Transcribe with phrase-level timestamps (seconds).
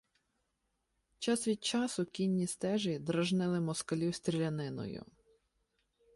[1.19, 5.05] Час від часу кінні стежі дражнили москалів стріляниною.